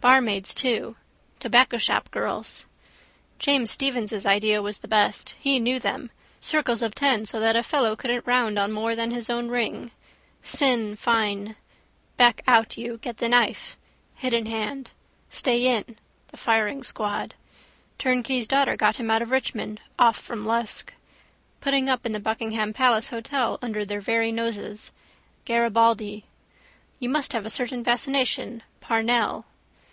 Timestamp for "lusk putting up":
20.46-22.06